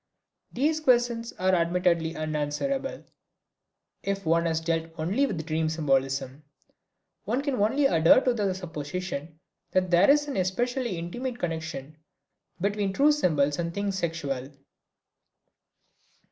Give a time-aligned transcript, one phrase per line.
[0.51, 3.03] These questions are admittedly unanswerable
[4.01, 6.41] if one has dealt only with dream symbolism.
[7.25, 9.39] One can only adhere to the supposition
[9.73, 11.97] that there is an especially intimate connection
[12.59, 14.49] between true symbols and things sexual.